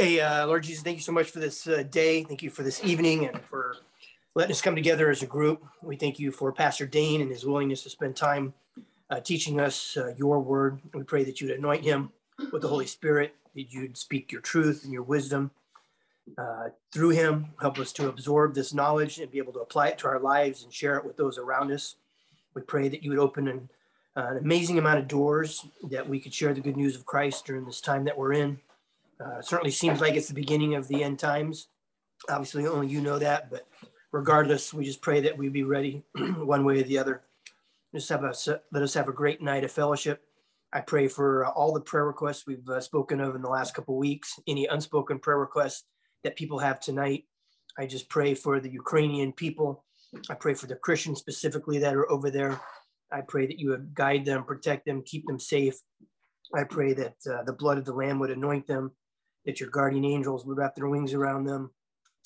[0.00, 2.24] Hey, uh, Lord Jesus, thank you so much for this uh, day.
[2.24, 3.76] Thank you for this evening and for
[4.34, 5.62] letting us come together as a group.
[5.82, 8.54] We thank you for Pastor Dane and his willingness to spend time
[9.10, 10.80] uh, teaching us uh, your word.
[10.94, 12.12] We pray that you'd anoint him
[12.50, 15.50] with the Holy Spirit, that you'd speak your truth and your wisdom
[16.38, 17.48] uh, through him.
[17.60, 20.64] Help us to absorb this knowledge and be able to apply it to our lives
[20.64, 21.96] and share it with those around us.
[22.54, 23.68] We pray that you would open an,
[24.16, 27.44] uh, an amazing amount of doors that we could share the good news of Christ
[27.44, 28.60] during this time that we're in.
[29.22, 31.68] Uh, certainly seems like it's the beginning of the end times.
[32.28, 33.66] Obviously, only you know that, but
[34.12, 36.02] regardless, we just pray that we be ready
[36.38, 37.22] one way or the other.
[37.94, 38.32] Just have a
[38.72, 40.22] let us have a great night of fellowship.
[40.72, 43.74] I pray for uh, all the prayer requests we've uh, spoken of in the last
[43.74, 44.38] couple weeks.
[44.46, 45.84] Any unspoken prayer requests
[46.22, 47.24] that people have tonight.
[47.78, 49.84] I just pray for the Ukrainian people.
[50.28, 52.60] I pray for the Christians specifically that are over there.
[53.12, 55.80] I pray that you would guide them, protect them, keep them safe.
[56.54, 58.92] I pray that uh, the blood of the Lamb would anoint them,
[59.46, 61.70] that your guardian angels would wrap their wings around them,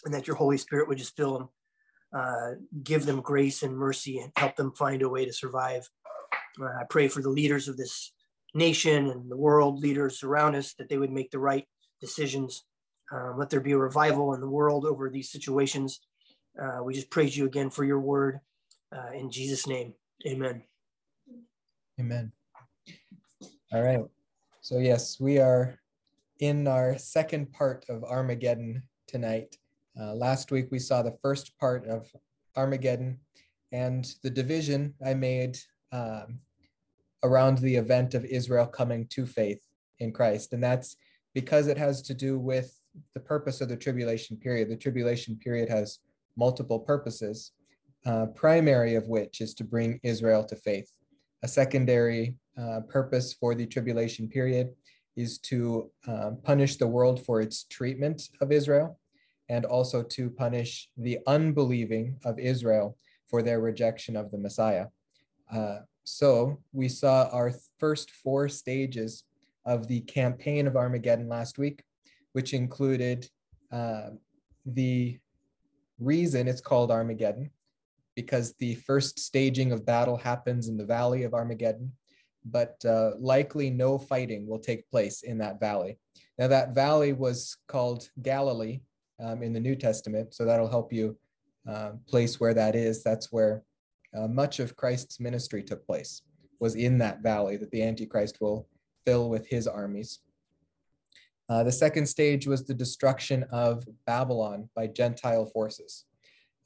[0.04, 1.48] and that your Holy Spirit would just fill them,
[2.12, 2.50] uh,
[2.82, 5.88] give them grace and mercy, and help them find a way to survive.
[6.60, 8.12] Uh, I pray for the leaders of this
[8.54, 11.66] nation and the world leaders around us that they would make the right
[12.00, 12.64] decisions
[13.12, 16.00] um, let there be a revival in the world over these situations.
[16.60, 18.40] Uh, we just praise you again for your word.
[18.94, 19.94] Uh, in Jesus' name,
[20.26, 20.62] amen.
[22.00, 22.32] Amen.
[23.72, 24.00] All right.
[24.60, 25.78] So, yes, we are
[26.44, 29.56] in our second part of Armageddon tonight.
[29.98, 32.06] Uh, last week, we saw the first part of
[32.54, 33.18] Armageddon
[33.72, 35.56] and the division I made
[35.90, 36.40] um,
[37.22, 39.62] around the event of Israel coming to faith
[40.00, 40.52] in Christ.
[40.52, 40.96] And that's
[41.32, 42.78] because it has to do with
[43.14, 44.68] the purpose of the tribulation period.
[44.68, 46.00] The tribulation period has
[46.36, 47.52] multiple purposes,
[48.04, 50.90] uh, primary of which is to bring Israel to faith.
[51.42, 54.74] A secondary uh, purpose for the tribulation period
[55.16, 58.98] is to uh, punish the world for its treatment of Israel
[59.48, 62.96] and also to punish the unbelieving of Israel
[63.28, 64.86] for their rejection of the Messiah.
[65.52, 69.24] Uh, so we saw our first four stages
[69.64, 71.84] of the campaign of Armageddon last week
[72.34, 73.28] which included
[73.72, 74.10] uh,
[74.66, 75.18] the
[75.98, 77.50] reason it's called Armageddon,
[78.16, 81.92] because the first staging of battle happens in the valley of Armageddon,
[82.44, 85.98] but uh, likely no fighting will take place in that valley.
[86.38, 88.80] Now, that valley was called Galilee
[89.22, 91.16] um, in the New Testament, so that'll help you
[91.68, 93.02] uh, place where that is.
[93.02, 93.62] That's where
[94.16, 96.22] uh, much of Christ's ministry took place,
[96.60, 98.68] was in that valley that the Antichrist will
[99.06, 100.20] fill with his armies.
[101.48, 106.04] Uh, the second stage was the destruction of Babylon by Gentile forces.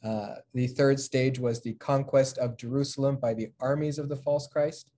[0.04, 4.46] Uh, the third stage was the conquest of Jerusalem by the armies of the false
[4.46, 4.92] Christ.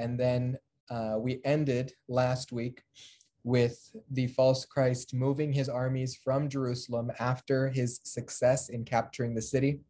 [0.00, 0.58] And then
[0.90, 2.82] uh, we ended last week
[3.44, 3.78] with
[4.10, 9.80] the false Christ moving his armies from Jerusalem after his success in capturing the city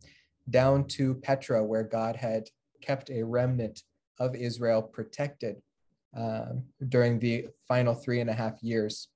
[0.50, 2.48] down to Petra, where God had
[2.81, 3.82] kept a remnant
[4.19, 5.62] of Israel protected
[6.16, 9.09] um, during the final three and a half years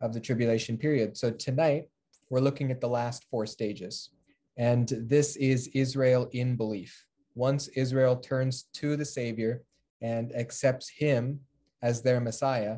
[0.00, 1.16] of the tribulation period.
[1.16, 1.88] So tonight,
[2.30, 4.10] we're looking at the last four stages.
[4.56, 7.06] And this is Israel in belief.
[7.34, 9.62] Once Israel turns to the Savior
[10.04, 11.40] and accepts Him
[11.82, 12.76] as their Messiah,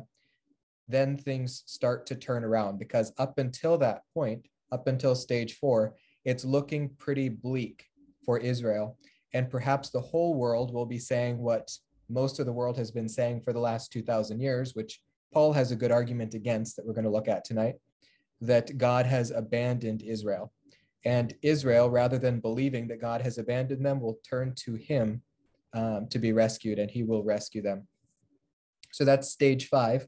[0.87, 5.95] then things start to turn around because up until that point, up until stage four,
[6.23, 7.85] it's looking pretty bleak
[8.25, 8.97] for Israel.
[9.33, 11.69] And perhaps the whole world will be saying what
[12.07, 15.01] most of the world has been saying for the last 2,000 years, which
[15.33, 17.75] Paul has a good argument against that we're going to look at tonight
[18.39, 20.53] that God has abandoned Israel.
[21.03, 25.21] And Israel, rather than believing that God has abandoned them, will turn to him
[25.73, 27.87] um, to be rescued, and he will rescue them.
[28.91, 30.07] So that's stage five.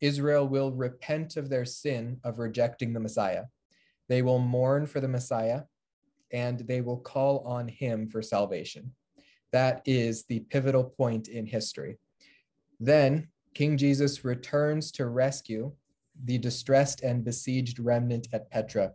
[0.00, 3.44] Israel will repent of their sin of rejecting the Messiah.
[4.08, 5.62] They will mourn for the Messiah,
[6.32, 8.92] and they will call on him for salvation.
[9.52, 11.98] That is the pivotal point in history.
[12.78, 15.72] Then King Jesus returns to rescue
[16.24, 18.92] the distressed and besieged remnant at Petra.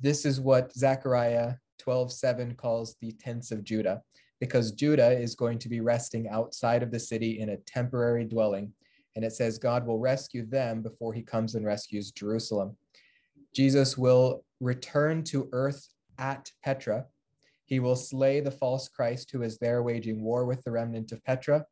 [0.00, 4.02] This is what Zechariah 12:7 calls the tents of Judah,
[4.40, 8.72] because Judah is going to be resting outside of the city in a temporary dwelling.
[9.16, 12.76] And it says God will rescue them before he comes and rescues Jerusalem.
[13.54, 15.88] Jesus will return to earth
[16.18, 17.06] at Petra.
[17.64, 21.24] He will slay the false Christ who is there waging war with the remnant of
[21.24, 21.64] Petra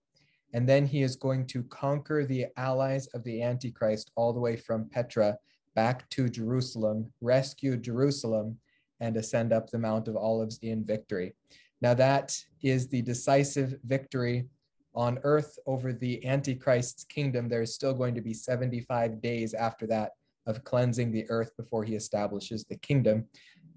[0.52, 4.56] and then he is going to conquer the allies of the Antichrist all the way
[4.56, 5.36] from Petra
[5.74, 8.58] back to Jerusalem, rescue Jerusalem,
[9.00, 11.34] and ascend up the Mount of Olives in victory.
[11.82, 14.46] Now, that is the decisive victory
[14.94, 17.48] on earth over the Antichrist's kingdom.
[17.48, 20.12] There is still going to be 75 days after that
[20.46, 23.26] of cleansing the earth before he establishes the kingdom.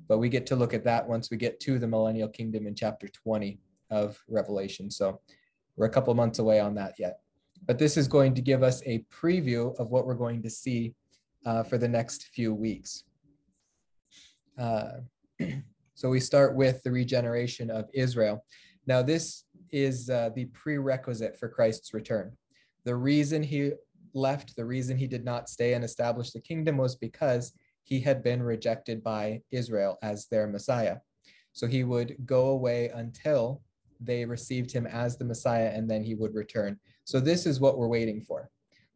[0.07, 2.75] But we get to look at that once we get to the millennial kingdom in
[2.75, 3.59] chapter 20
[3.89, 4.91] of Revelation.
[4.91, 5.19] So
[5.75, 7.21] we're a couple months away on that yet.
[7.65, 10.93] But this is going to give us a preview of what we're going to see
[11.43, 13.03] uh, for the next few weeks.
[14.59, 14.99] Uh,
[15.95, 18.45] so we start with the regeneration of Israel.
[18.85, 22.33] Now, this is uh, the prerequisite for Christ's return.
[22.83, 23.71] The reason he
[24.13, 27.53] left, the reason he did not stay and establish the kingdom was because
[27.83, 30.97] he had been rejected by Israel as their Messiah.
[31.53, 33.61] So he would go away until
[34.01, 36.77] they received him as the Messiah and then he would return.
[37.05, 38.49] So this is what we're waiting for.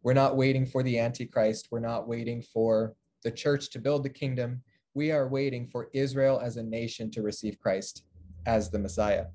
[0.04, 1.70] We're not waiting for the Antichrist.
[1.72, 4.62] We're not waiting for the church to build the kingdom.
[4.94, 8.04] We are waiting for Israel as a nation to receive Christ
[8.46, 9.26] as the Messiah.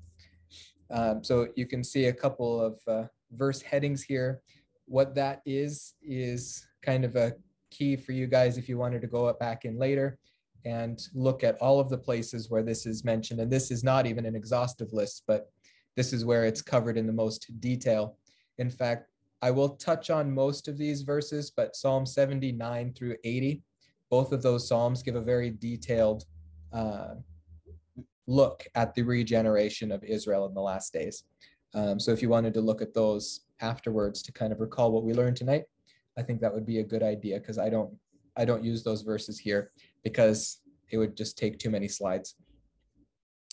[0.91, 4.41] Um, so you can see a couple of uh, verse headings here.
[4.85, 7.33] What that is, is kind of a
[7.71, 10.17] key for you guys if you wanted to go back in later
[10.65, 13.39] and look at all of the places where this is mentioned.
[13.39, 15.51] And this is not even an exhaustive list, but
[15.95, 18.17] this is where it's covered in the most detail.
[18.57, 19.09] In fact,
[19.41, 23.61] I will touch on most of these verses, but Psalm 79 through 80,
[24.09, 26.25] both of those Psalms give a very detailed
[26.73, 27.15] uh,
[28.27, 31.23] look at the regeneration of Israel in the last days.
[31.73, 35.03] Um, so if you wanted to look at those afterwards to kind of recall what
[35.03, 35.63] we learned tonight,
[36.17, 37.93] I think that would be a good idea because I don't
[38.37, 39.71] I don't use those verses here
[40.03, 40.61] because
[40.91, 42.35] it would just take too many slides.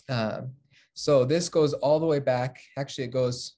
[0.09, 0.51] Um,
[0.93, 2.61] so this goes all the way back.
[2.77, 3.55] Actually, it goes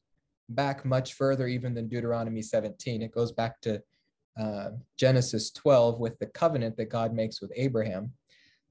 [0.50, 3.01] back much further even than Deuteronomy 17.
[3.01, 3.81] It goes back to
[4.40, 8.12] uh, Genesis 12 with the covenant that God makes with Abraham.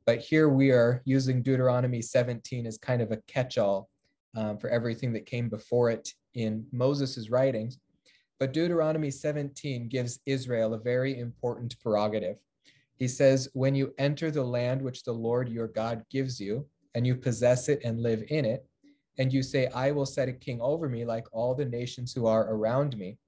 [0.07, 3.89] But here we are using Deuteronomy 17 as kind of a catch all
[4.37, 7.79] um, for everything that came before it in Moses' writings.
[8.39, 12.39] But Deuteronomy 17 gives Israel a very important prerogative.
[12.97, 17.07] He says, When you enter the land which the Lord your God gives you, and
[17.07, 18.67] you possess it and live in it,
[19.19, 22.27] and you say, I will set a king over me like all the nations who
[22.27, 23.19] are around me,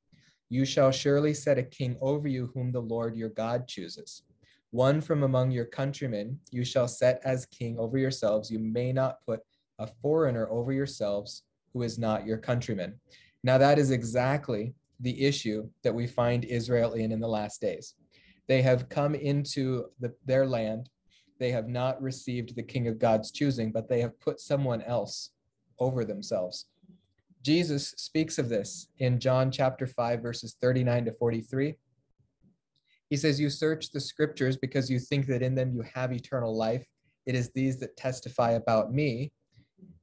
[0.48, 4.22] you shall surely set a king over you whom the Lord your God chooses.
[4.70, 8.50] One from among your countrymen you shall set as king over yourselves.
[8.50, 9.40] You may not put
[9.78, 12.94] a foreigner over yourselves who is not your countryman.
[13.42, 17.94] Now, that is exactly the issue that we find Israel in in the last days.
[18.48, 20.88] They have come into the, their land.
[21.38, 25.30] They have not received the king of God's choosing, but they have put someone else
[25.78, 26.66] over themselves.
[27.46, 31.76] Jesus speaks of this in John chapter 5, verses 39 to 43.
[33.08, 36.56] He says, You search the scriptures because you think that in them you have eternal
[36.58, 36.84] life.
[37.24, 39.30] It is these that testify about me,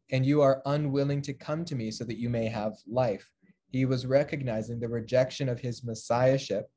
[0.09, 3.29] and you are unwilling to come to me so that you may have life.
[3.73, 6.69] He was recognizing the rejection of his messiahship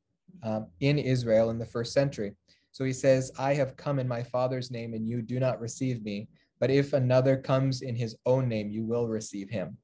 [0.43, 2.33] um, in Israel in the first century.
[2.73, 6.03] So he says, I have come in my Father's name, and you do not receive
[6.03, 6.27] me.
[6.59, 9.79] But if another comes in his own name, you will receive him.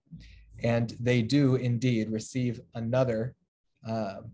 [0.63, 3.35] And they do indeed receive another.
[3.87, 4.33] Um,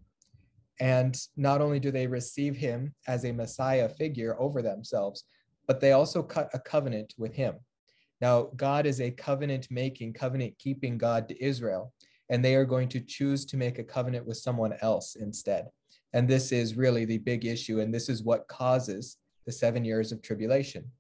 [0.81, 5.25] and not only do they receive him as a Messiah figure over themselves,
[5.67, 7.57] but they also cut a covenant with him.
[8.21, 11.93] Now, God is a covenant making, covenant keeping God to Israel,
[12.31, 15.69] and they are going to choose to make a covenant with someone else instead.
[16.13, 20.11] And this is really the big issue, and this is what causes the seven years
[20.11, 20.91] of tribulation.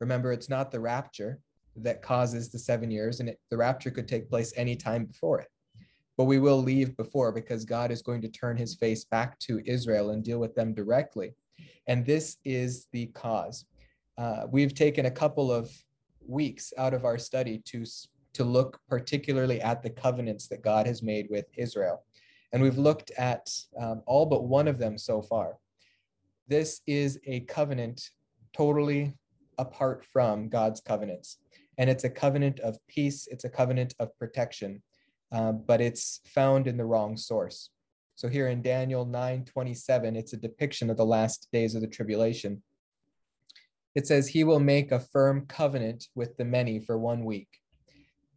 [0.00, 1.40] Remember, it's not the rapture
[1.76, 5.40] that causes the seven years, and it, the rapture could take place any time before
[5.40, 5.48] it.
[6.16, 9.62] But we will leave before because God is going to turn his face back to
[9.64, 11.34] Israel and deal with them directly.
[11.86, 13.64] And this is the cause.
[14.18, 15.70] Uh, we've taken a couple of
[16.26, 17.84] weeks out of our study to,
[18.34, 22.04] to look particularly at the covenants that God has made with Israel.
[22.52, 23.50] And we've looked at
[23.80, 25.56] um, all but one of them so far.
[26.46, 28.10] This is a covenant
[28.52, 29.14] totally
[29.58, 31.38] apart from God's covenants.
[31.78, 34.82] And it's a covenant of peace, it's a covenant of protection,
[35.32, 37.70] uh, but it's found in the wrong source.
[38.14, 41.88] So here in Daniel 9 27, it's a depiction of the last days of the
[41.88, 42.62] tribulation.
[43.94, 47.48] It says, He will make a firm covenant with the many for one week.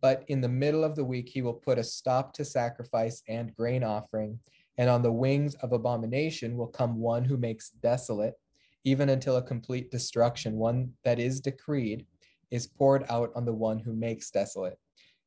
[0.02, 3.56] But in the middle of the week, he will put a stop to sacrifice and
[3.56, 4.40] grain offering.
[4.78, 8.36] And on the wings of abomination will come one who makes desolate,
[8.84, 12.06] even until a complete destruction, one that is decreed,
[12.52, 14.78] is poured out on the one who makes desolate.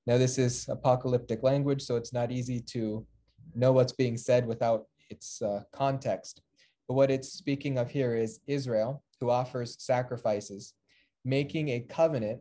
[0.06, 3.06] Now, this is apocalyptic language, so it's not easy to
[3.54, 6.42] know what's being said without its uh, context.
[6.86, 10.74] But what it's speaking of here is Israel, who offers sacrifices,
[11.24, 12.40] making a covenant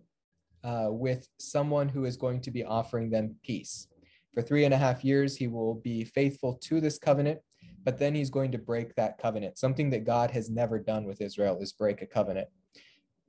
[0.63, 3.87] uh, with someone who is going to be offering them peace.
[4.33, 7.39] For three and a half years, he will be faithful to this covenant,
[7.83, 9.57] but then he's going to break that covenant.
[9.57, 12.47] Something that God has never done with Israel is break a covenant.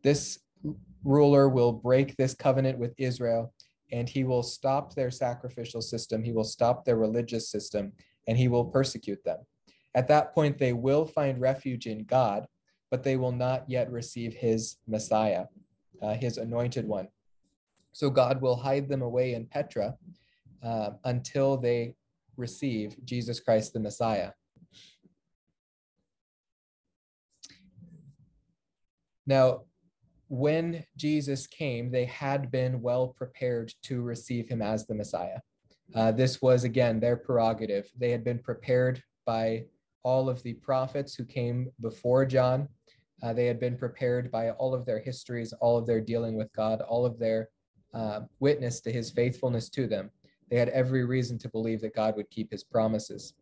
[0.03, 0.39] This
[1.05, 3.53] ruler will break this covenant with Israel
[3.93, 7.93] and he will stop their sacrificial system, he will stop their religious system,
[8.27, 9.39] and he will persecute them.
[9.95, 12.47] At that point, they will find refuge in God,
[12.91, 15.47] but they will not yet receive his Messiah,
[16.03, 17.09] uh, his anointed one.
[17.93, 19.95] So God will hide them away in Petra
[20.63, 21.95] uh, until they
[22.37, 24.33] receive Jesus Christ the Messiah.
[29.27, 29.63] Now,
[30.29, 35.41] when Jesus came, they had been well prepared to receive him as the Messiah.
[35.95, 37.91] Uh, this was, again, their prerogative.
[37.99, 39.65] They had been prepared by
[40.03, 42.69] all of the prophets who came before John.
[43.23, 46.53] Uh, they had been prepared by all of their histories, all of their dealing with
[46.53, 47.49] God, all of their
[47.95, 50.11] uh, witness to his faithfulness to them.
[50.51, 53.35] They had every reason to believe that God would keep his promises.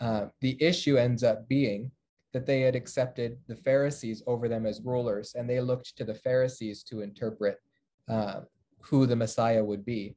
[0.00, 1.90] Uh, the issue ends up being
[2.38, 6.14] that they had accepted the Pharisees over them as rulers, and they looked to the
[6.14, 7.58] Pharisees to interpret
[8.08, 8.42] uh,
[8.80, 10.14] who the Messiah would be.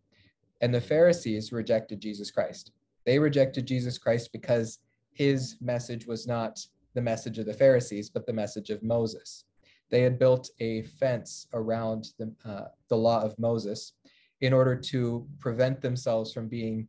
[0.61, 2.73] And the Pharisees rejected Jesus Christ.
[3.07, 4.77] They rejected Jesus Christ because
[5.13, 6.59] his message was not
[6.93, 9.45] the message of the Pharisees, but the message of Moses.
[9.89, 13.93] They had built a fence around the, uh, the law of Moses
[14.41, 16.87] in order to prevent themselves from being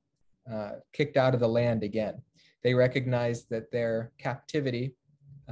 [0.52, 2.20] uh, kicked out of the land again.
[2.62, 4.94] They recognized that their captivity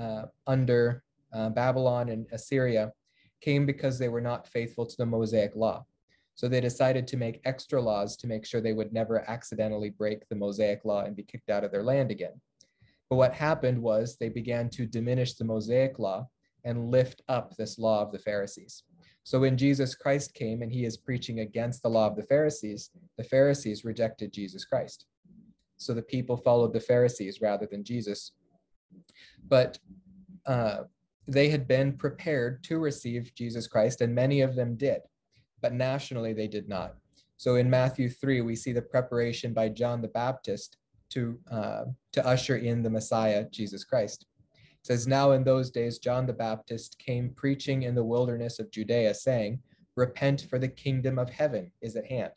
[0.01, 1.03] uh, under
[1.33, 2.93] uh, Babylon and Assyria
[3.41, 5.85] came because they were not faithful to the Mosaic law.
[6.35, 10.27] So they decided to make extra laws to make sure they would never accidentally break
[10.29, 12.41] the Mosaic law and be kicked out of their land again.
[13.11, 16.29] But what happened was they began to diminish the Mosaic law
[16.65, 18.85] and lift up this law of the Pharisees.
[19.23, 22.91] So when Jesus Christ came and he is preaching against the law of the Pharisees,
[23.19, 25.07] the Pharisees rejected Jesus Christ.
[25.77, 28.33] So the people followed the Pharisees rather than Jesus
[29.49, 29.79] but
[30.47, 30.85] uh,
[31.27, 35.01] they had been prepared to receive Jesus Christ, and many of them did,
[35.61, 36.95] but nationally they did not.
[37.37, 40.77] So in Matthew 3, we see the preparation by John the Baptist
[41.11, 44.27] to, uh, to usher in the Messiah, Jesus Christ.
[44.53, 48.71] It says, Now in those days, John the Baptist came preaching in the wilderness of
[48.71, 49.61] Judea, saying,
[49.97, 52.33] Repent, for the kingdom of heaven is at hand.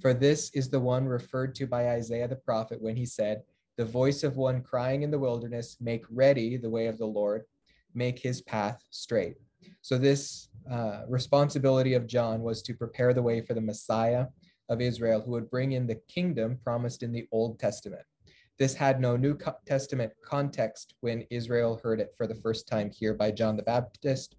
[0.00, 3.42] For this is the one referred to by Isaiah the prophet when he said,
[3.80, 7.44] the voice of one crying in the wilderness, make ready the way of the Lord,
[7.94, 9.36] make his path straight.
[9.80, 14.26] So, this uh, responsibility of John was to prepare the way for the Messiah
[14.68, 18.02] of Israel who would bring in the kingdom promised in the Old Testament.
[18.58, 23.14] This had no New Testament context when Israel heard it for the first time here
[23.14, 24.36] by John the Baptist.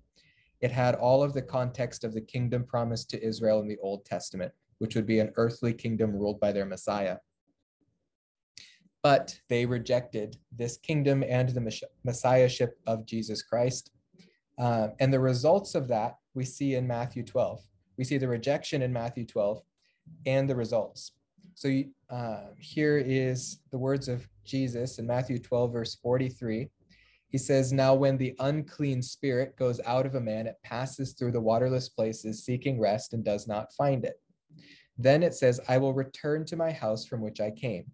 [0.60, 4.06] It had all of the context of the kingdom promised to Israel in the Old
[4.06, 7.18] Testament, which would be an earthly kingdom ruled by their Messiah
[9.04, 13.92] but they rejected this kingdom and the messiahship of Jesus Christ.
[14.60, 17.62] Uh, and the results of that we see in Matthew 12.
[17.98, 19.62] We see the rejection in Matthew 12
[20.26, 21.14] and the results.
[21.56, 26.70] So uh, here is the words of Jesus in Matthew 12, verse 43.
[27.30, 31.32] He says, Now when the unclean spirit goes out of a man, it passes through
[31.32, 34.20] the waterless places, seeking rest, and does not find it.
[34.98, 37.86] Then it says, I will return to my house from which I came.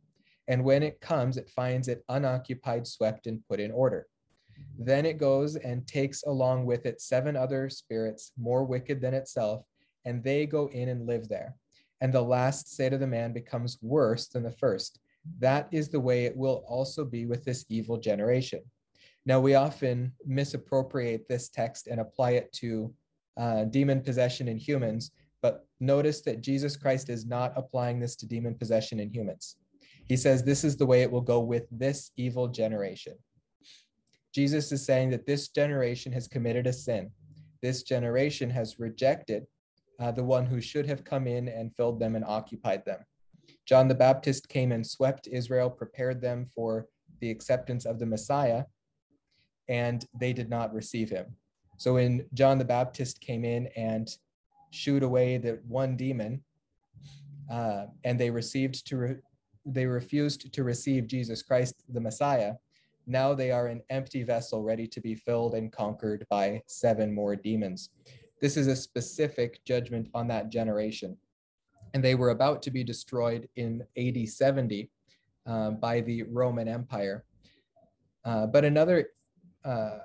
[0.47, 4.07] And when it comes, it finds it unoccupied, swept, and put in order.
[4.79, 9.63] Then it goes and takes along with it seven other spirits more wicked than itself,
[10.05, 11.55] and they go in and live there.
[12.01, 14.99] And the last state of the man becomes worse than the first.
[15.39, 18.61] That is the way it will also be with this evil generation.
[19.25, 22.93] Now, we often misappropriate this text and apply it to
[23.35, 25.11] uh, demon possession in humans,
[25.41, 29.57] but notice that Jesus Christ is not applying this to demon possession in humans.
[30.07, 33.13] He says, This is the way it will go with this evil generation.
[34.33, 37.11] Jesus is saying that this generation has committed a sin.
[37.61, 39.45] This generation has rejected
[39.99, 42.99] uh, the one who should have come in and filled them and occupied them.
[43.65, 46.87] John the Baptist came and swept Israel, prepared them for
[47.19, 48.63] the acceptance of the Messiah,
[49.67, 51.25] and they did not receive him.
[51.77, 54.09] So when John the Baptist came in and
[54.71, 56.43] shooed away the one demon,
[57.51, 59.15] uh, and they received to re-
[59.67, 62.53] they refused to receive Jesus Christ, the Messiah,
[63.09, 67.37] now they are an empty vessel ready to be filled and conquered by seven more
[67.37, 67.89] demons.
[68.41, 71.17] This is a specific judgment on that generation.
[71.93, 74.91] And they were about to be destroyed in AD 70
[75.45, 77.23] uh, by the Roman Empire.
[78.25, 79.07] Uh, but another
[79.63, 79.99] uh,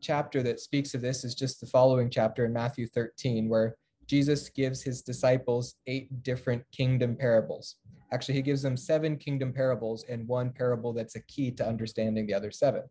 [0.00, 3.74] chapter that speaks of this is just the following chapter in Matthew 13, where
[4.06, 7.76] Jesus gives his disciples eight different kingdom parables.
[8.12, 12.26] Actually, he gives them seven kingdom parables and one parable that's a key to understanding
[12.26, 12.82] the other seven.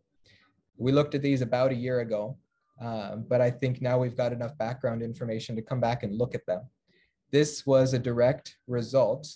[0.76, 2.36] We looked at these about a year ago,
[2.80, 6.34] um, but I think now we've got enough background information to come back and look
[6.34, 6.62] at them.
[7.30, 9.26] This was a direct result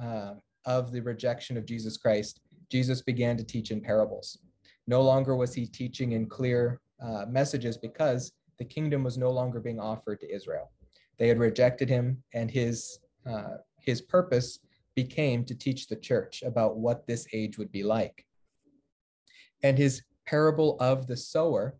[0.00, 2.40] uh, of the rejection of Jesus Christ.
[2.70, 4.38] Jesus began to teach in parables.
[4.86, 9.60] No longer was he teaching in clear uh, messages because the kingdom was no longer
[9.60, 10.70] being offered to Israel.
[11.18, 14.58] They had rejected him, and his uh, his purpose
[14.94, 18.26] became to teach the church about what this age would be like.
[19.62, 21.76] And his parable of the sower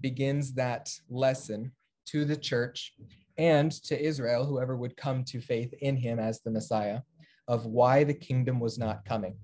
[0.00, 1.72] begins that lesson
[2.06, 2.94] to the church
[3.36, 7.00] and to Israel, whoever would come to faith in him as the Messiah,
[7.48, 9.36] of why the kingdom was not coming.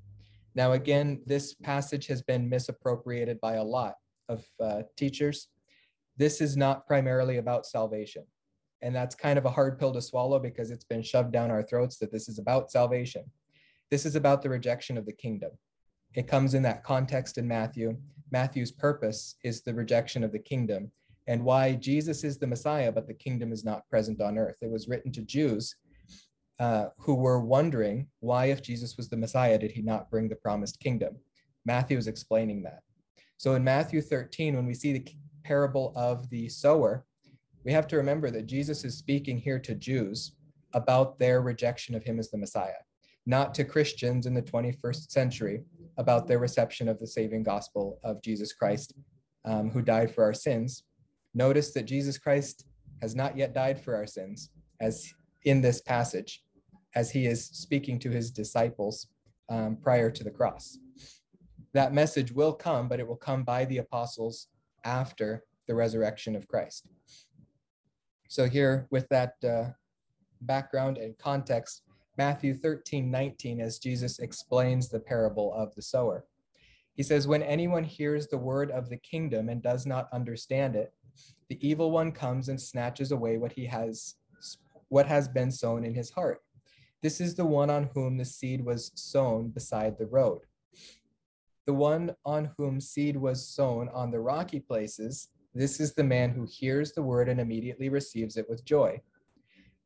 [0.54, 3.94] Now, again, this passage has been misappropriated by a lot
[4.28, 5.48] of uh, teachers.
[6.16, 8.24] This is not primarily about salvation.
[8.82, 11.62] And that's kind of a hard pill to swallow because it's been shoved down our
[11.62, 13.24] throats that this is about salvation.
[13.90, 15.50] This is about the rejection of the kingdom.
[16.14, 17.96] It comes in that context in Matthew.
[18.30, 20.90] Matthew's purpose is the rejection of the kingdom
[21.26, 24.56] and why Jesus is the Messiah, but the kingdom is not present on earth.
[24.62, 25.76] It was written to Jews
[26.58, 30.36] uh, who were wondering why, if Jesus was the Messiah, did he not bring the
[30.36, 31.16] promised kingdom?
[31.64, 32.80] Matthew is explaining that.
[33.36, 35.06] So in Matthew 13, when we see the
[35.42, 37.04] parable of the sower,
[37.64, 40.32] we have to remember that Jesus is speaking here to Jews
[40.72, 42.82] about their rejection of him as the Messiah,
[43.26, 45.62] not to Christians in the 21st century
[45.98, 48.94] about their reception of the saving gospel of Jesus Christ,
[49.44, 50.84] um, who died for our sins.
[51.34, 52.64] Notice that Jesus Christ
[53.02, 55.12] has not yet died for our sins, as
[55.44, 56.42] in this passage,
[56.94, 59.08] as he is speaking to his disciples
[59.48, 60.78] um, prior to the cross.
[61.72, 64.48] That message will come, but it will come by the apostles
[64.84, 66.88] after the resurrection of Christ.
[68.30, 69.70] So here with that uh,
[70.42, 71.82] background and context,
[72.16, 76.24] Matthew 13, 19, as Jesus explains the parable of the sower.
[76.94, 80.94] He says, When anyone hears the word of the kingdom and does not understand it,
[81.48, 84.14] the evil one comes and snatches away what he has
[84.90, 86.40] what has been sown in his heart.
[87.02, 90.42] This is the one on whom the seed was sown beside the road.
[91.66, 96.30] The one on whom seed was sown on the rocky places this is the man
[96.30, 99.00] who hears the word and immediately receives it with joy.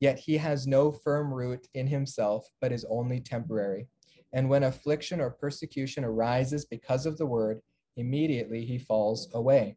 [0.01, 3.89] Yet he has no firm root in himself, but is only temporary.
[4.33, 7.61] And when affliction or persecution arises because of the word,
[7.97, 9.77] immediately he falls away.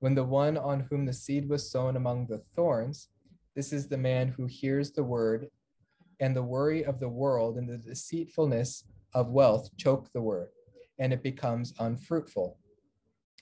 [0.00, 3.08] When the one on whom the seed was sown among the thorns,
[3.54, 5.48] this is the man who hears the word,
[6.20, 10.48] and the worry of the world and the deceitfulness of wealth choke the word,
[10.98, 12.58] and it becomes unfruitful.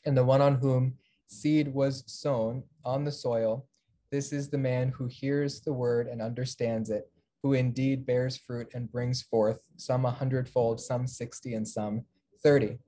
[0.04, 0.94] And the one on whom
[1.26, 3.66] seed was sown on the soil.
[4.10, 7.10] This is the man who hears the word and understands it,
[7.42, 12.04] who indeed bears fruit and brings forth some a hundredfold, some 60, and some
[12.42, 12.78] 30.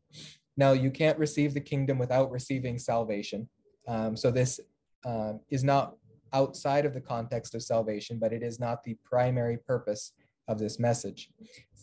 [0.56, 3.48] Now, you can't receive the kingdom without receiving salvation.
[3.88, 4.60] Um, so, this
[5.04, 5.94] um, is not
[6.32, 10.12] outside of the context of salvation, but it is not the primary purpose
[10.48, 11.30] of this message.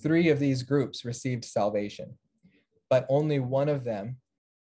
[0.01, 2.17] Three of these groups received salvation,
[2.89, 4.17] but only one of them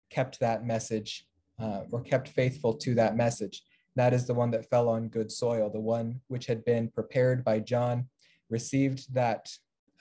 [0.10, 1.28] kept that message
[1.60, 3.64] uh, or kept faithful to that message.
[3.96, 7.44] That is the one that fell on good soil, the one which had been prepared
[7.44, 8.08] by John,
[8.50, 9.50] received that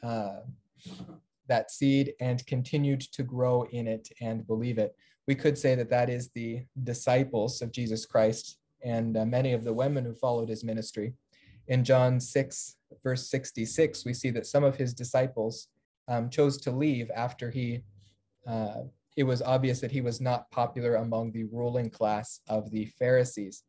[0.03, 0.40] uh,
[1.49, 4.97] that seed and continued to grow in it and believe it.
[5.27, 9.64] We could say that that is the disciples of Jesus Christ and uh, many of
[9.64, 11.14] the women who followed his ministry.
[11.69, 15.69] In John 6, verse 66, we see that some of his disciples
[16.09, 17.83] um, chose to leave after he
[18.47, 18.83] uh,
[19.16, 23.62] it was obvious that he was not popular among the ruling class of the Pharisees.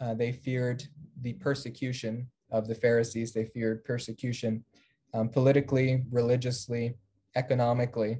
[0.00, 0.84] Uh, they feared
[1.22, 3.32] the persecution of the Pharisees.
[3.32, 4.64] They feared persecution
[5.12, 6.94] um, politically, religiously,
[7.36, 8.18] economically.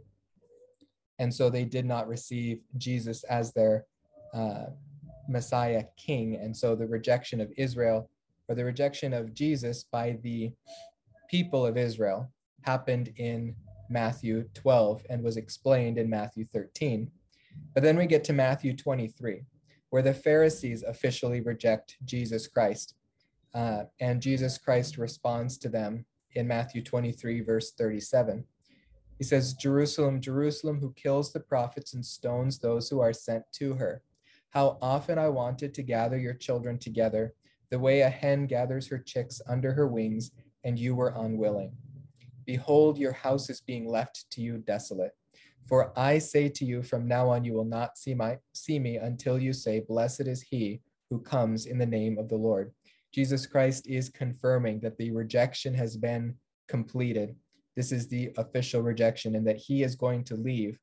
[1.19, 3.87] And so they did not receive Jesus as their
[4.33, 4.67] uh,
[5.29, 6.37] Messiah king.
[6.37, 8.11] And so the rejection of Israel
[8.49, 10.53] or the rejection of Jesus by the
[11.29, 12.31] people of Israel
[12.63, 13.55] happened in
[13.89, 17.11] Matthew 12 and was explained in Matthew 13.
[17.75, 19.43] But then we get to Matthew 23,
[19.91, 22.95] where the Pharisees officially reject Jesus Christ.
[23.55, 28.45] Uh, and Jesus Christ responds to them in Matthew 23, verse 37.
[29.19, 33.75] He says, Jerusalem, Jerusalem, who kills the prophets and stones those who are sent to
[33.75, 34.03] her.
[34.51, 37.35] How often I wanted to gather your children together,
[37.71, 40.33] the way a hen gathers her chicks under her wings,
[40.65, 41.73] and you were unwilling.
[42.47, 45.13] Behold, your house is being left to you desolate.
[45.67, 48.97] For I say to you, from now on you will not see my see me
[48.97, 50.81] until you say, Blessed is he
[51.11, 52.73] who comes in the name of the Lord.
[53.13, 56.35] Jesus Christ is confirming that the rejection has been
[56.69, 57.35] completed.
[57.77, 60.79] This is the official rejection, and that he is going to leave,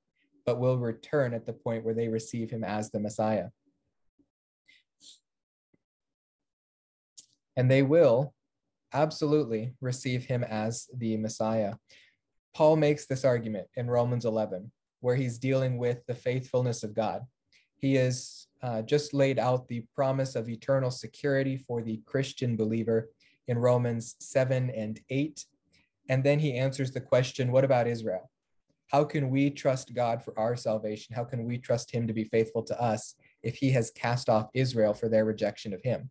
[0.45, 3.49] but will return at the point where they receive him as the Messiah.
[7.55, 8.33] And they will
[8.93, 11.75] absolutely receive him as the Messiah.
[12.53, 17.21] Paul makes this argument in Romans 11, where he's dealing with the faithfulness of God.
[17.77, 23.09] He has uh, just laid out the promise of eternal security for the Christian believer
[23.47, 25.45] in Romans 7 and 8.
[26.09, 28.29] And then he answers the question what about Israel?
[28.87, 31.15] How can we trust God for our salvation?
[31.15, 34.49] How can we trust him to be faithful to us if he has cast off
[34.53, 36.09] Israel for their rejection of him?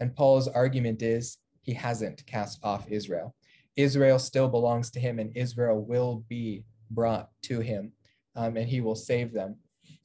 [0.00, 3.34] And Paul's argument is he hasn't cast off Israel.
[3.76, 7.92] Israel still belongs to him, and Israel will be brought to him,
[8.36, 9.56] um, and he will save them.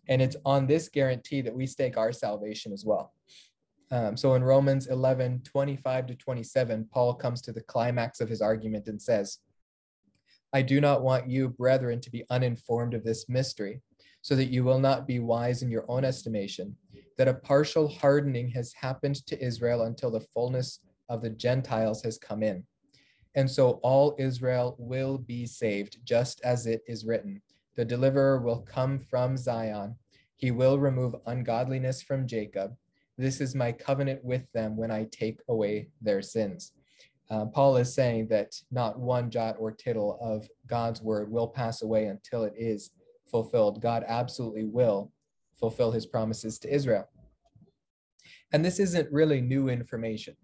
[0.09, 3.13] And it's on this guarantee that we stake our salvation as well.
[3.91, 8.41] Um, so in Romans 11, 25 to 27, Paul comes to the climax of his
[8.41, 9.37] argument and says,
[10.53, 13.81] I do not want you, brethren, to be uninformed of this mystery,
[14.21, 16.75] so that you will not be wise in your own estimation,
[17.17, 20.79] that a partial hardening has happened to Israel until the fullness
[21.11, 22.63] of the Gentiles has come in.
[23.35, 27.41] And so all Israel will be saved, just as it is written
[27.75, 29.95] The deliverer will come from Zion.
[30.35, 32.75] He will remove ungodliness from Jacob.
[33.17, 36.71] This is my covenant with them when I take away their sins.
[37.29, 41.81] Uh, Paul is saying that not one jot or tittle of God's word will pass
[41.81, 42.91] away until it is
[43.29, 43.81] fulfilled.
[43.81, 45.11] God absolutely will
[45.57, 47.07] fulfill his promises to Israel.
[48.51, 50.35] And this isn't really new information.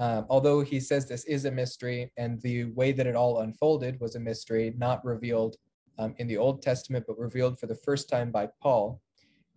[0.00, 4.00] Um, although he says this is a mystery, and the way that it all unfolded
[4.00, 5.56] was a mystery, not revealed
[5.98, 9.02] um, in the Old Testament, but revealed for the first time by Paul.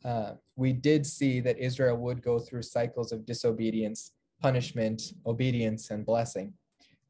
[0.03, 6.05] Uh, we did see that Israel would go through cycles of disobedience, punishment, obedience, and
[6.05, 6.53] blessing.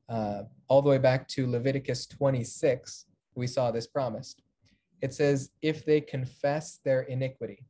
[0.08, 4.44] Uh, all the way back to Leviticus 26, we saw this promised.
[5.02, 7.66] It says, if they confess their iniquity,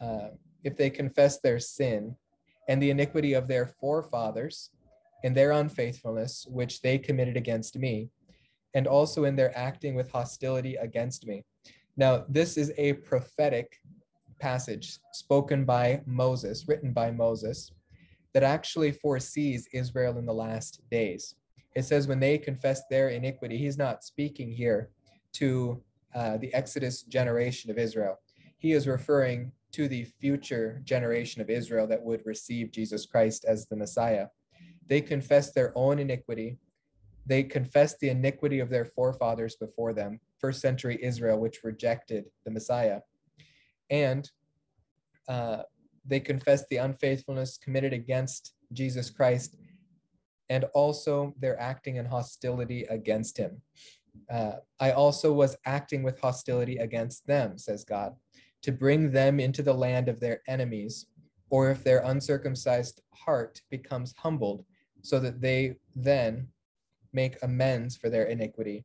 [0.00, 0.30] uh,
[0.64, 2.16] if they confess their sin
[2.68, 4.70] and the iniquity of their forefathers,
[5.24, 8.08] in their unfaithfulness, which they committed against me,
[8.74, 11.44] and also in their acting with hostility against me.
[11.96, 13.80] Now, this is a prophetic
[14.38, 17.72] passage spoken by Moses, written by Moses,
[18.34, 21.34] that actually foresees Israel in the last days.
[21.74, 24.90] It says, when they confess their iniquity, he's not speaking here
[25.34, 25.82] to
[26.14, 28.18] uh, the Exodus generation of Israel.
[28.58, 33.66] He is referring to the future generation of Israel that would receive Jesus Christ as
[33.66, 34.26] the Messiah.
[34.88, 36.58] They confess their own iniquity.
[37.26, 42.50] They confess the iniquity of their forefathers before them, first century Israel, which rejected the
[42.50, 43.00] Messiah.
[43.90, 44.30] And
[45.28, 45.62] uh,
[46.06, 49.56] they confess the unfaithfulness committed against Jesus Christ,
[50.48, 53.60] and also they're acting in hostility against him.
[54.30, 58.14] Uh, I also was acting with hostility against them, says God,
[58.62, 61.06] to bring them into the land of their enemies,
[61.50, 64.64] or if their uncircumcised heart becomes humbled,
[65.02, 66.48] so that they then
[67.12, 68.84] make amends for their iniquity.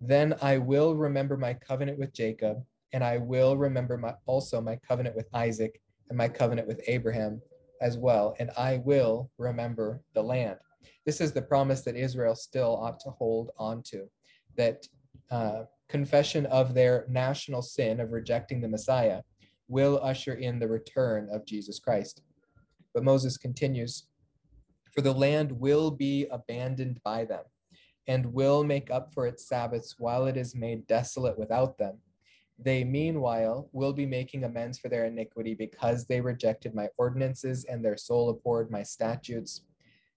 [0.00, 2.62] Then I will remember my covenant with Jacob,
[2.92, 7.40] and I will remember my, also my covenant with Isaac and my covenant with Abraham
[7.80, 10.58] as well, and I will remember the land.
[11.04, 14.08] This is the promise that Israel still ought to hold on to,
[14.56, 14.86] that
[15.30, 19.22] uh, confession of their national sin of rejecting the Messiah
[19.68, 22.22] will usher in the return of Jesus Christ.
[22.92, 24.06] But Moses continues
[24.94, 27.44] for the land will be abandoned by them,
[28.06, 31.98] and will make up for its Sabbaths while it is made desolate without them.
[32.58, 37.84] They, meanwhile, will be making amends for their iniquity because they rejected my ordinances and
[37.84, 39.62] their soul abhorred my statutes.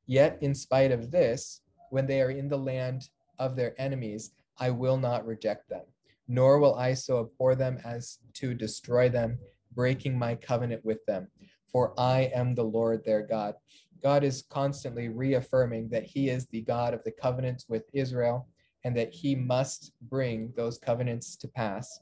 [0.05, 3.09] Yet, in spite of this, when they are in the land
[3.39, 5.85] of their enemies, I will not reject them,
[6.27, 9.39] nor will I so abhor them as to destroy them,
[9.73, 11.27] breaking my covenant with them.
[11.71, 13.55] For I am the Lord their God.
[14.01, 18.47] God is constantly reaffirming that he is the God of the covenants with Israel
[18.83, 21.99] and that he must bring those covenants to pass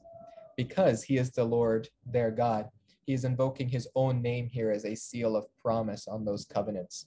[0.56, 2.68] because he is the Lord their God.
[3.06, 7.06] He is invoking his own name here as a seal of promise on those covenants.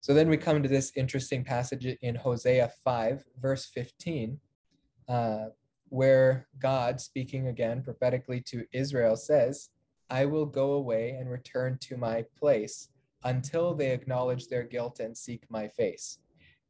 [0.00, 4.40] So then we come to this interesting passage in Hosea 5, verse 15,
[5.08, 5.46] uh,
[5.90, 9.68] where God, speaking again prophetically to Israel, says,
[10.10, 12.88] I will go away and return to my place
[13.24, 16.18] until they acknowledge their guilt and seek my face.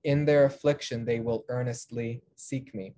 [0.05, 2.95] In their affliction, they will earnestly seek me.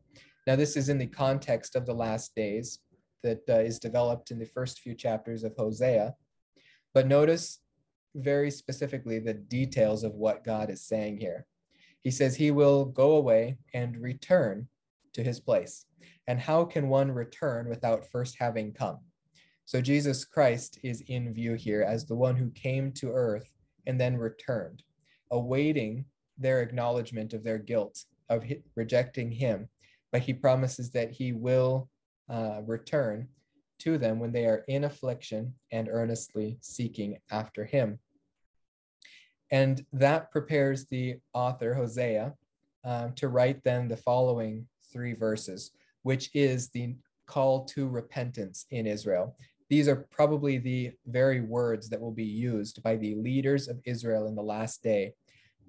[0.46, 2.81] Now, this is in the context of the last days
[3.22, 6.14] that uh, is developed in the first few chapters of Hosea.
[6.94, 7.61] But notice
[8.14, 11.46] very specifically the details of what God is saying here.
[12.02, 14.66] He says he will go away and return
[15.14, 15.87] to his place.
[16.26, 18.98] And how can one return without first having come?
[19.73, 23.51] So Jesus Christ is in view here as the one who came to earth
[23.87, 24.83] and then returned,
[25.31, 26.05] awaiting
[26.37, 28.45] their acknowledgement of their guilt of
[28.77, 29.71] rejecting him.
[30.11, 31.89] But he promises that he will
[32.29, 33.29] uh, return
[33.79, 37.99] to them when they are in affliction and earnestly seeking after him.
[39.51, 42.35] And that prepares the author, Hosea,
[42.85, 45.71] um, to write then the following three verses,
[46.03, 46.95] which is the
[47.27, 49.35] call to repentance in Israel.
[49.73, 54.27] These are probably the very words that will be used by the leaders of Israel
[54.27, 55.15] in the last day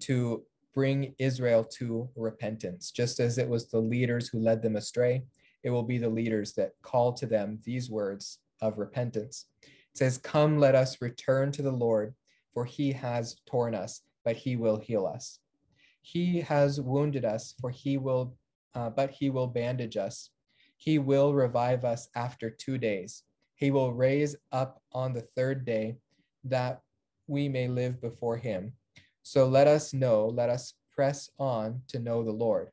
[0.01, 5.23] to bring Israel to repentance, just as it was the leaders who led them astray
[5.63, 9.45] it will be the leaders that call to them these words of repentance.
[9.61, 12.13] It says, Come, let us return to the Lord,
[12.53, 15.39] for he has torn us, but he will heal us.
[16.01, 18.35] He has wounded us, for he will,
[18.75, 20.31] uh, but he will bandage us.
[20.75, 23.23] He will revive us after two days.
[23.63, 25.95] He will raise up on the third day
[26.43, 26.81] that
[27.27, 28.73] we may live before him.
[29.21, 32.71] So let us know, let us press on to know the Lord.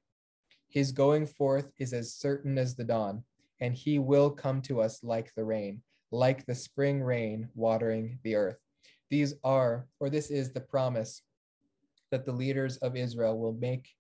[0.69, 3.23] His going forth is as certain as the dawn,
[3.61, 8.35] and he will come to us like the rain, like the spring rain watering the
[8.35, 8.59] earth.
[9.11, 11.23] These are, or this is the promise
[12.11, 13.91] that the leaders of Israel will make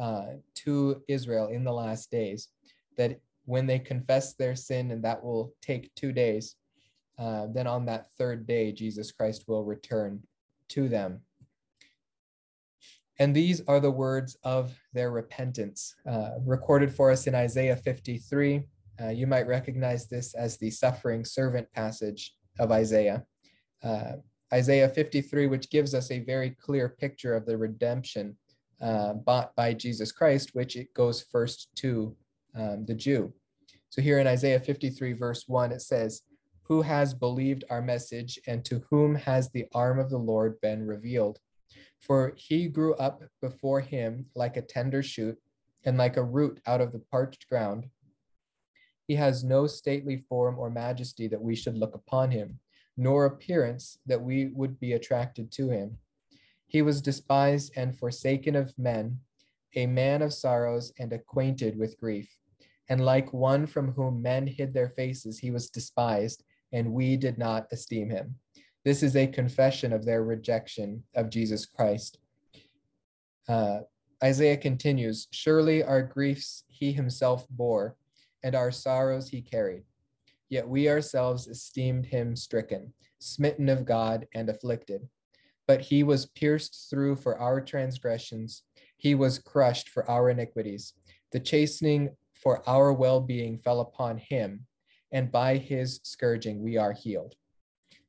[0.00, 0.32] uh,
[0.64, 2.48] to Israel in the last days,
[2.96, 6.56] that when they confess their sin, and that will take two days,
[7.18, 10.22] uh, then on that third day, Jesus Christ will return
[10.68, 11.20] to them
[13.20, 18.62] and these are the words of their repentance, uh, recorded for us in Isaiah 53.
[18.98, 23.22] Uh, you might recognize this as the suffering servant passage of Isaiah.
[23.84, 24.12] Uh,
[24.54, 28.38] Isaiah 53, which gives us a very clear picture of the redemption
[28.80, 32.16] uh, bought by Jesus Christ, which it goes first to
[32.54, 33.32] um, the Jew.
[33.88, 36.22] So here in Isaiah 53, verse 1, it says,
[36.64, 40.86] Who has believed our message, and to whom has the arm of the Lord been
[40.86, 41.38] revealed?
[42.00, 45.36] For he grew up before him like a tender shoot,
[45.84, 47.88] and like a root out of the parched ground.
[49.06, 52.60] He has no stately form or majesty that we should look upon him,
[52.96, 55.98] nor appearance that we would be attracted to him.
[56.66, 59.18] He was despised and forsaken of men,
[59.74, 62.28] a man of sorrows and acquainted with grief.
[62.88, 67.38] And like one from whom men hid their faces, he was despised, and we did
[67.38, 68.34] not esteem him.
[68.84, 72.18] This is a confession of their rejection of Jesus Christ.
[73.48, 73.80] Uh,
[74.22, 77.96] Isaiah continues Surely our griefs he himself bore,
[78.42, 79.84] and our sorrows he carried.
[80.48, 85.08] Yet we ourselves esteemed him stricken, smitten of God, and afflicted.
[85.66, 88.62] But he was pierced through for our transgressions,
[89.00, 90.92] he was crushed for our iniquities.
[91.32, 94.66] The chastening for our well being fell upon him,
[95.10, 97.34] and by his scourging we are healed.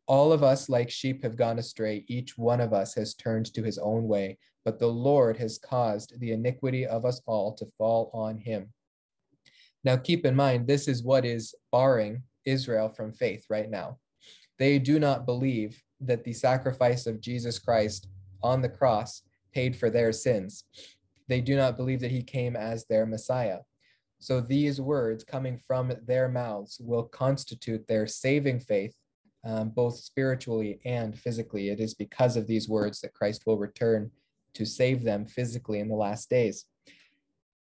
[0.05, 2.03] All of us, like sheep, have gone astray.
[2.09, 6.19] Each one of us has turned to his own way, but the Lord has caused
[6.19, 8.73] the iniquity of us all to fall on him.
[9.85, 13.97] Now, keep in mind, this is what is barring Israel from faith right now.
[14.59, 18.09] They do not believe that the sacrifice of Jesus Christ
[18.43, 19.21] on the cross
[19.53, 20.63] paid for their sins.
[21.27, 23.59] They do not believe that he came as their Messiah.
[24.19, 28.95] So these words coming from their mouths will constitute their saving faith
[29.43, 31.69] um, both spiritually and physically.
[31.69, 34.11] It is because of these words that Christ will return
[34.53, 36.65] to save them physically in the last days.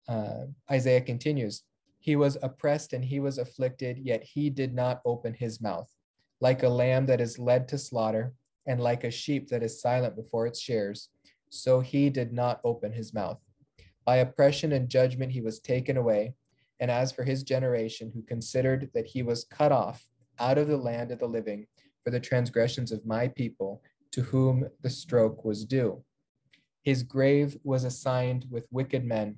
[0.07, 1.63] Uh, Isaiah continues,
[1.99, 5.89] He was oppressed and he was afflicted, yet he did not open his mouth.
[6.39, 8.33] Like a lamb that is led to slaughter,
[8.67, 11.09] and like a sheep that is silent before its shears,
[11.51, 13.37] so he did not open his mouth.
[14.05, 16.33] By oppression and judgment he was taken away.
[16.79, 20.07] And as for his generation, who considered that he was cut off
[20.39, 21.67] out of the land of the living
[22.03, 26.03] for the transgressions of my people, to whom the stroke was due.
[26.83, 29.37] His grave was assigned with wicked men,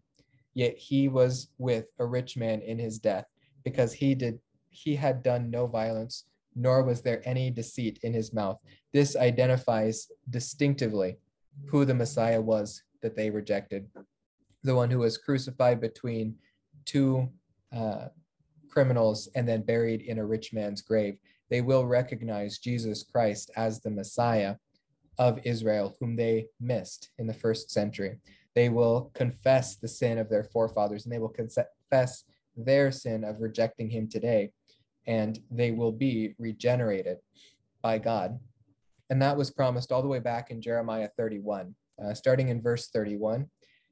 [0.53, 3.25] yet he was with a rich man in his death,
[3.65, 8.33] because he did he had done no violence, nor was there any deceit in his
[8.33, 8.57] mouth.
[8.91, 11.17] This identifies distinctively
[11.67, 13.87] who the Messiah was that they rejected,
[14.63, 16.35] the one who was crucified between
[16.85, 17.29] two
[17.75, 18.07] uh,
[18.69, 21.17] criminals and then buried in a rich man's grave.
[21.49, 24.55] They will recognize Jesus Christ as the Messiah
[25.19, 28.17] of Israel, whom they missed in the first century.
[28.55, 32.23] They will confess the sin of their forefathers and they will confess
[32.55, 34.51] their sin of rejecting him today,
[35.07, 37.17] and they will be regenerated
[37.81, 38.39] by God.
[39.13, 42.87] And that was promised all the way back in Jeremiah 31, uh, starting in verse
[42.87, 43.47] 31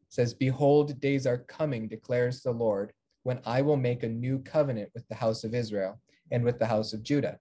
[0.09, 4.89] says, Behold, days are coming, declares the Lord, when I will make a new covenant
[4.95, 7.37] with the house of Israel and with the house of Judah.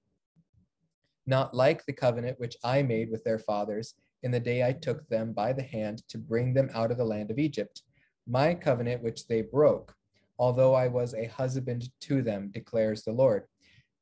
[1.26, 5.08] Not like the covenant which I made with their fathers in the day I took
[5.08, 7.80] them by the hand to bring them out of the land of Egypt,
[8.26, 9.94] my covenant which they broke,
[10.38, 13.44] although I was a husband to them, declares the Lord.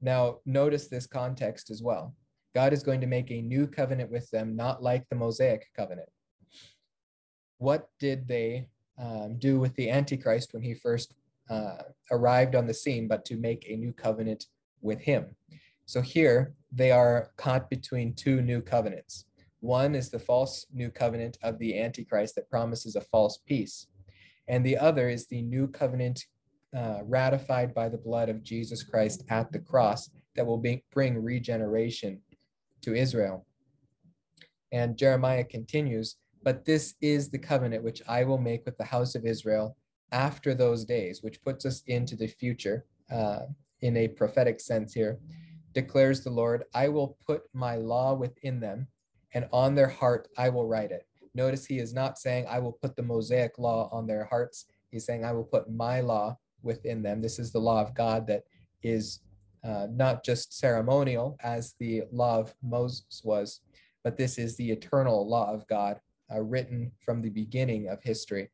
[0.01, 2.17] Now, notice this context as well.
[2.59, 6.09] God is going to make a new covenant with them, not like the Mosaic covenant.
[7.59, 8.67] What did they
[9.01, 11.15] um, do with the Antichrist when he first
[11.49, 14.47] uh, arrived on the scene, but to make a new covenant
[14.81, 15.37] with him?
[15.87, 19.27] So here they are caught between two new covenants.
[19.61, 23.87] One is the false new covenant of the Antichrist that promises a false peace.
[24.49, 26.27] And the other is the new covenant
[26.77, 31.23] uh, ratified by the blood of Jesus Christ at the cross that will be, bring
[31.23, 32.21] regeneration
[32.83, 33.47] to Israel.
[34.73, 39.15] And Jeremiah continues, but this is the covenant which I will make with the house
[39.15, 39.77] of Israel
[40.13, 43.41] after those days, which puts us into the future uh,
[43.81, 45.19] in a prophetic sense here.
[45.75, 48.89] Declares the Lord, I will put my law within them,
[49.35, 51.07] and on their heart I will write it.
[51.35, 54.67] Notice he is not saying, I will put the Mosaic law on their hearts.
[54.91, 57.21] He's saying, I will put my law within them.
[57.21, 58.45] This is the law of God that
[58.83, 59.21] is
[59.65, 63.61] uh, not just ceremonial as the law of Moses was,
[64.05, 66.01] but this is the eternal law of God
[66.33, 68.51] uh, written from the beginning of history.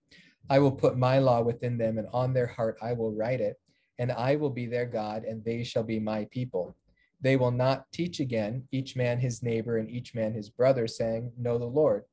[0.50, 3.58] I will put my law within them, and on their heart I will write it,
[3.98, 6.76] and I will be their God, and they shall be my people.
[7.20, 11.32] They will not teach again, each man his neighbor and each man his brother, saying,
[11.38, 12.04] Know the Lord.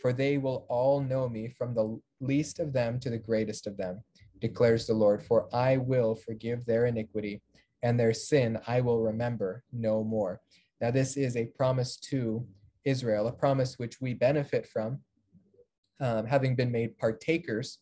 [0.00, 3.76] For they will all know me, from the least of them to the greatest of
[3.76, 4.02] them,
[4.40, 5.22] declares the Lord.
[5.22, 7.40] For I will forgive their iniquity,
[7.82, 10.40] and their sin I will remember no more.
[10.80, 12.46] Now, this is a promise to
[12.84, 15.00] Israel, a promise which we benefit from,
[16.00, 17.78] um, having been made partakers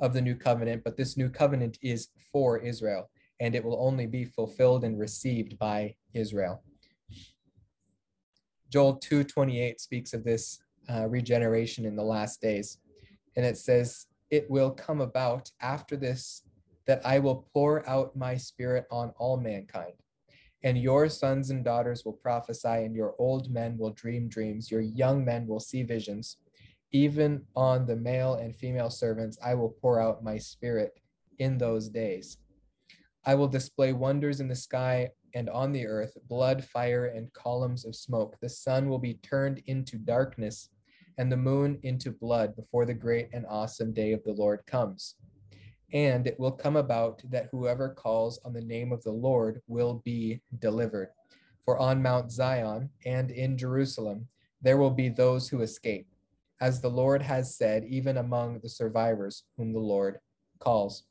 [0.00, 4.06] of the new covenant, but this new covenant is for Israel, and it will only
[4.06, 6.64] be fulfilled and received by Israel.
[8.70, 12.78] Joel 2:28 speaks of this uh, regeneration in the last days,
[13.36, 16.42] and it says, "It will come about after this
[16.86, 19.94] that I will pour out my spirit on all mankind."
[20.62, 24.82] And your sons and daughters will prophesy, and your old men will dream dreams, your
[24.82, 26.36] young men will see visions.
[26.92, 31.00] Even on the male and female servants, I will pour out my spirit
[31.38, 32.38] in those days.
[33.24, 37.84] I will display wonders in the sky and on the earth, blood, fire, and columns
[37.84, 38.36] of smoke.
[38.40, 40.68] The sun will be turned into darkness,
[41.16, 45.14] and the moon into blood before the great and awesome day of the Lord comes.
[45.92, 50.02] And it will come about that whoever calls on the name of the Lord will
[50.04, 51.08] be delivered.
[51.64, 54.28] For on Mount Zion and in Jerusalem
[54.62, 56.06] there will be those who escape,
[56.60, 60.18] as the Lord has said, even among the survivors whom the Lord
[60.58, 61.04] calls.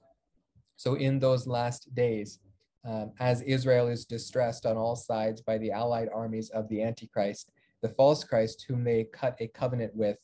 [0.75, 2.39] So, in those last days,
[2.85, 7.51] um, as Israel is distressed on all sides by the allied armies of the Antichrist,
[7.81, 10.17] the false Christ, whom they cut a covenant with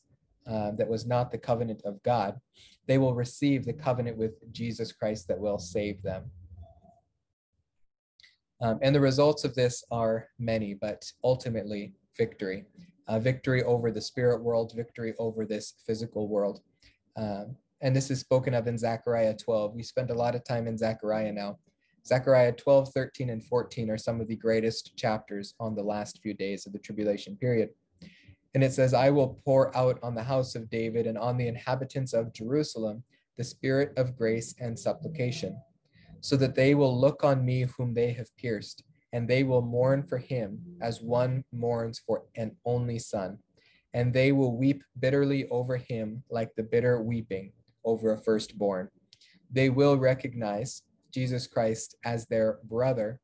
[0.46, 2.40] uh, that was not the covenant of God,
[2.86, 6.30] they will receive the covenant with Jesus Christ that will save them.
[8.60, 12.64] Um, and the results of this are many, but ultimately victory.
[13.08, 16.60] Uh, victory over the spirit world, victory over this physical world.
[17.16, 19.74] Um, and this is spoken of in Zechariah 12.
[19.74, 21.58] We spend a lot of time in Zechariah now.
[22.06, 26.34] Zechariah 12, 13, and 14 are some of the greatest chapters on the last few
[26.34, 27.70] days of the tribulation period.
[28.54, 31.48] And it says, I will pour out on the house of David and on the
[31.48, 33.02] inhabitants of Jerusalem
[33.36, 35.60] the spirit of grace and supplication,
[36.20, 38.82] so that they will look on me whom they have pierced,
[39.12, 43.38] and they will mourn for him as one mourns for an only son.
[43.94, 47.52] And they will weep bitterly over him like the bitter weeping
[47.84, 48.88] over a firstborn.
[49.50, 50.82] They will recognize
[51.12, 53.20] Jesus Christ as their brother,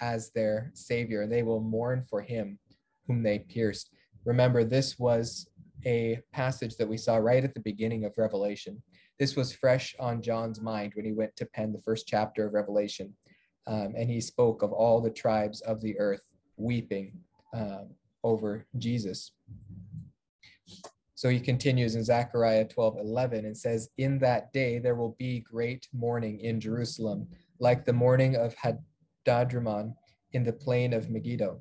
[0.00, 1.22] as their savior.
[1.22, 2.58] And they will mourn for him
[3.06, 3.90] whom they pierced.
[4.24, 5.48] Remember, this was
[5.86, 8.82] a passage that we saw right at the beginning of Revelation.
[9.18, 12.54] This was fresh on John's mind when he went to pen the first chapter of
[12.54, 13.14] Revelation.
[13.66, 16.22] Um, and he spoke of all the tribes of the earth
[16.56, 17.12] weeping
[17.54, 17.90] um,
[18.22, 19.32] over Jesus.
[21.14, 25.40] So he continues in Zechariah 12 11 and says, In that day there will be
[25.40, 27.28] great mourning in Jerusalem,
[27.60, 29.94] like the mourning of Hadadrimmon
[30.32, 31.60] in the plain of Megiddo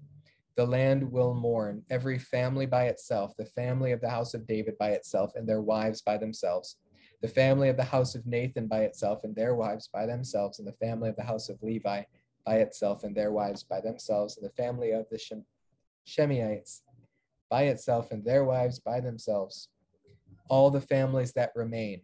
[0.55, 4.77] the land will mourn, every family by itself, the family of the house of David
[4.77, 6.77] by itself, and their wives by themselves,
[7.21, 10.67] the family of the house of Nathan by itself, and their wives by themselves, and
[10.67, 12.03] the family of the house of Levi
[12.45, 15.45] by itself, and their wives by themselves, and the family of the Shem-
[16.05, 16.81] Shemaites
[17.49, 19.69] by itself and their wives by themselves.
[20.49, 22.01] All the families that remain,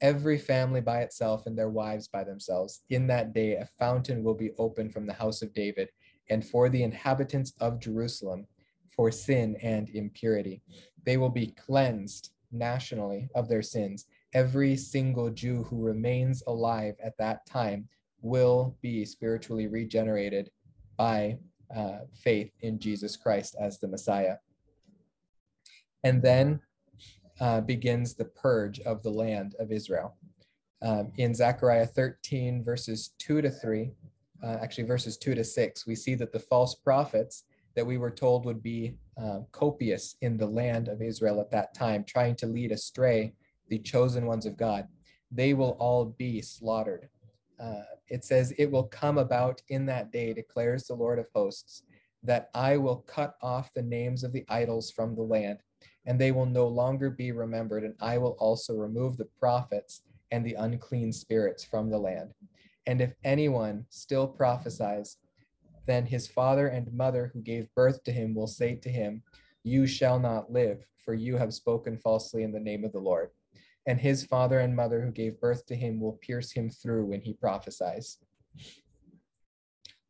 [0.00, 2.82] every family by itself and their wives by themselves.
[2.90, 5.88] In that day, a fountain will be opened from the house of David
[6.28, 8.46] and for the inhabitants of Jerusalem
[8.88, 10.62] for sin and impurity.
[11.04, 14.06] They will be cleansed nationally of their sins.
[14.32, 17.88] Every single Jew who remains alive at that time
[18.20, 20.50] will be spiritually regenerated
[20.96, 21.38] by
[21.74, 24.36] uh, faith in Jesus Christ as the Messiah.
[26.04, 26.60] And then
[27.40, 30.16] uh, begins the purge of the land of Israel.
[30.82, 33.90] Um, in Zechariah 13, verses 2 to 3,
[34.42, 38.10] uh, actually verses 2 to 6, we see that the false prophets that we were
[38.10, 42.46] told would be uh, copious in the land of Israel at that time, trying to
[42.46, 43.34] lead astray
[43.68, 44.88] the chosen ones of God,
[45.30, 47.08] they will all be slaughtered.
[47.60, 51.82] Uh, it says, It will come about in that day, declares the Lord of hosts,
[52.22, 55.58] that I will cut off the names of the idols from the land,
[56.06, 60.44] and they will no longer be remembered, and I will also remove the prophets and
[60.44, 62.32] the unclean spirits from the land.
[62.86, 65.16] And if anyone still prophesies,
[65.86, 69.22] then his father and mother who gave birth to him will say to him,
[69.62, 73.30] You shall not live, for you have spoken falsely in the name of the Lord.
[73.86, 77.20] And his father and mother who gave birth to him will pierce him through when
[77.20, 78.18] he prophesies.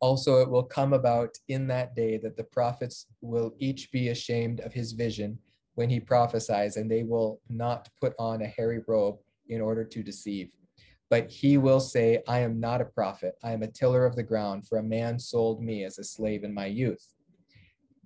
[0.01, 4.61] Also, it will come about in that day that the prophets will each be ashamed
[4.61, 5.39] of his vision
[5.75, 9.19] when he prophesies, and they will not put on a hairy robe
[9.49, 10.51] in order to deceive.
[11.09, 13.35] But he will say, I am not a prophet.
[13.43, 16.43] I am a tiller of the ground, for a man sold me as a slave
[16.43, 17.07] in my youth.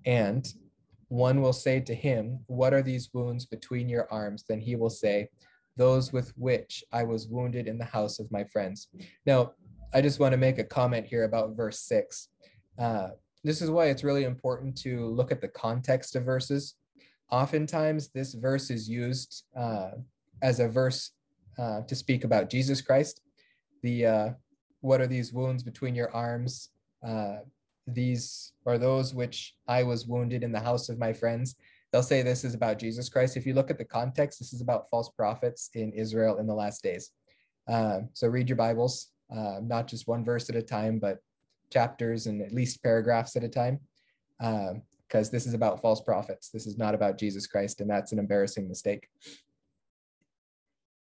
[0.04, 0.46] And
[1.08, 4.44] one will say to him, What are these wounds between your arms?
[4.48, 5.28] Then he will say,
[5.76, 8.88] Those with which I was wounded in the house of my friends.
[9.26, 9.52] Now,
[9.92, 12.28] I just want to make a comment here about verse six.
[12.78, 13.08] Uh,
[13.42, 16.76] this is why it's really important to look at the context of verses.
[17.30, 19.92] Oftentimes, this verse is used uh,
[20.42, 21.12] as a verse
[21.58, 23.22] uh, to speak about Jesus Christ.
[23.82, 24.28] The uh,
[24.80, 26.70] what are these wounds between your arms?
[27.06, 27.38] Uh,
[27.86, 31.56] these are those which I was wounded in the house of my friends.
[31.92, 33.36] They'll say this is about Jesus Christ.
[33.36, 36.54] If you look at the context, this is about false prophets in Israel in the
[36.54, 37.10] last days.
[37.68, 41.18] Uh, so read your Bibles, uh, not just one verse at a time, but
[41.70, 43.80] chapters and at least paragraphs at a time,
[44.38, 46.50] because uh, this is about false prophets.
[46.50, 49.08] This is not about Jesus Christ, and that's an embarrassing mistake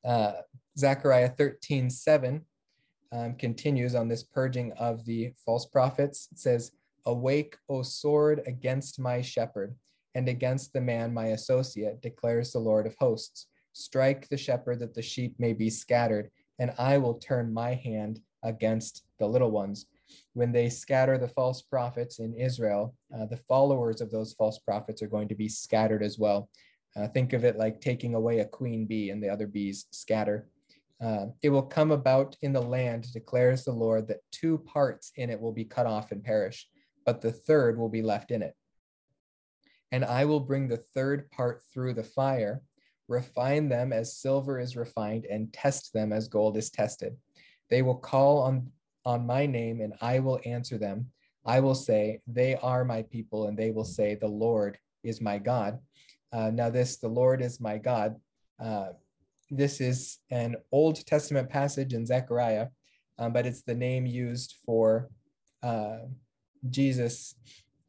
[0.05, 0.33] uh,
[0.79, 2.43] Zechariah 13, 7
[3.13, 6.29] um, continues on this purging of the false prophets.
[6.33, 6.73] It says,
[7.07, 9.75] Awake, O sword, against my shepherd,
[10.15, 13.47] and against the man my associate, declares the Lord of hosts.
[13.73, 18.21] Strike the shepherd that the sheep may be scattered, and I will turn my hand
[18.43, 19.87] against the little ones.
[20.33, 25.03] When they scatter the false prophets in Israel, uh, the followers of those false prophets
[25.03, 26.49] are going to be scattered as well.
[26.97, 30.47] Uh, think of it like taking away a queen bee and the other bees scatter.
[31.03, 35.29] Uh, it will come about in the land, declares the Lord, that two parts in
[35.29, 36.69] it will be cut off and perish,
[37.05, 38.55] but the third will be left in it.
[39.91, 42.63] And I will bring the third part through the fire,
[43.09, 47.17] refine them as silver is refined, and test them as gold is tested.
[47.71, 48.71] They will call on,
[49.05, 51.11] on my name, and I will answer them.
[51.45, 55.39] I will say, They are my people, and they will say, The Lord is my
[55.39, 55.79] God.
[56.35, 58.17] Uh, now, this, the Lord is my God.
[58.63, 58.89] Uh,
[59.51, 62.69] this is an Old Testament passage in Zechariah,
[63.19, 65.11] um, but it's the name used for
[65.63, 65.99] uh,
[66.71, 67.37] Jesus.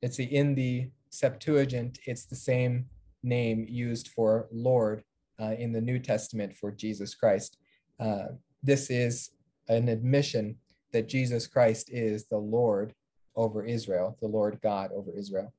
[0.03, 2.85] It's the, in the Septuagint, it's the same
[3.23, 5.03] name used for Lord
[5.41, 7.57] uh, in the New Testament for Jesus Christ.
[7.99, 8.27] Uh,
[8.61, 9.31] this is
[9.69, 10.57] an admission
[10.91, 12.93] that Jesus Christ is the Lord
[13.35, 15.51] over Israel, the Lord God over Israel.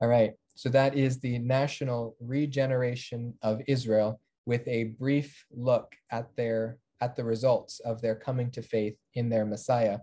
[0.00, 0.34] All right.
[0.54, 7.16] So that is the national regeneration of Israel with a brief look at their at
[7.16, 9.98] the results of their coming to faith in their Messiah.